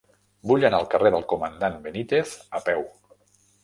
Vull 0.51 0.65
anar 0.69 0.79
al 0.85 0.89
carrer 0.95 1.13
del 1.17 1.27
Comandant 1.35 1.79
Benítez 1.87 2.37
a 2.63 2.67
peu. 2.71 2.87